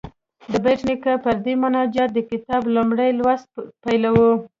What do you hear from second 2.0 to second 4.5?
د کتاب لومړی لوست پیلوو.